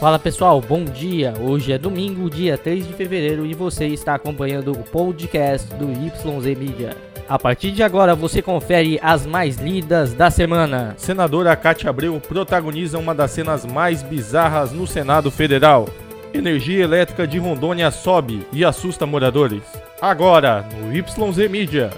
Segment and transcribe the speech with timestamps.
[0.00, 1.34] Fala pessoal, bom dia.
[1.40, 6.56] Hoje é domingo, dia 3 de fevereiro e você está acompanhando o podcast do YZ
[6.56, 6.96] Media.
[7.28, 10.94] A partir de agora você confere as mais lidas da semana.
[10.96, 15.88] Senadora Cátia Abreu protagoniza uma das cenas mais bizarras no Senado Federal.
[16.32, 19.64] Energia elétrica de Rondônia sobe e assusta moradores.
[20.00, 21.90] Agora, no YZ Media.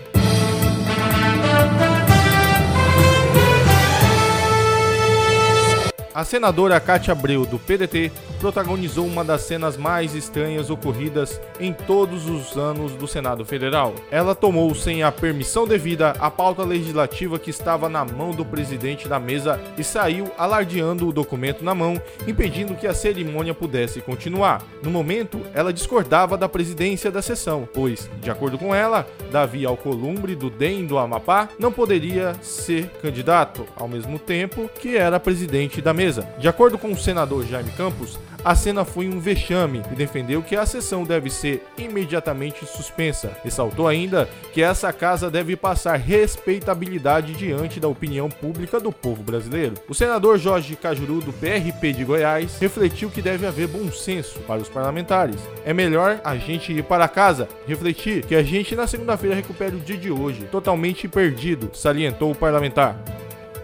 [6.12, 8.10] A senadora Cátia Abreu, do PDT,
[8.40, 13.94] protagonizou uma das cenas mais estranhas ocorridas em todos os anos do Senado Federal.
[14.10, 19.06] Ela tomou, sem a permissão devida, a pauta legislativa que estava na mão do presidente
[19.06, 24.64] da mesa e saiu alardeando o documento na mão, impedindo que a cerimônia pudesse continuar.
[24.82, 30.34] No momento, ela discordava da presidência da sessão, pois, de acordo com ela, Davi Alcolumbre,
[30.34, 35.94] do DEM do Amapá, não poderia ser candidato, ao mesmo tempo que era presidente da
[35.94, 36.00] mesa
[36.38, 40.56] De acordo com o senador Jaime Campos, a cena foi um vexame e defendeu que
[40.56, 43.36] a sessão deve ser imediatamente suspensa.
[43.44, 49.74] Ressaltou ainda que essa casa deve passar respeitabilidade diante da opinião pública do povo brasileiro.
[49.88, 54.60] O senador Jorge Cajuru, do PRP de Goiás, refletiu que deve haver bom senso para
[54.62, 55.36] os parlamentares.
[55.64, 59.80] É melhor a gente ir para casa, refletir que a gente na segunda-feira recupere o
[59.80, 62.96] dia de hoje, totalmente perdido, salientou o parlamentar.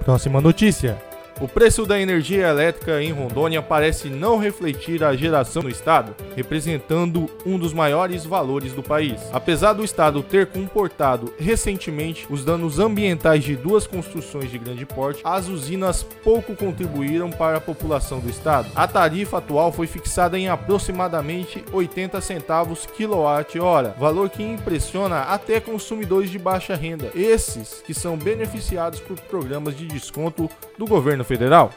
[0.05, 1.06] Próxima notícia.
[1.39, 7.29] O preço da energia elétrica em Rondônia parece não refletir a geração no estado, representando
[7.45, 9.21] um dos maiores valores do país.
[9.35, 15.21] Apesar do estado ter comportado recentemente os danos ambientais de duas construções de grande porte,
[15.25, 18.71] as usinas pouco contribuíram para a população do estado.
[18.75, 26.31] A tarifa atual foi fixada em aproximadamente 80 centavos quilowatt-hora, valor que impressiona até consumidores
[26.31, 30.49] de baixa renda, esses que são beneficiados por programas de desconto
[30.79, 31.71] do governo federal.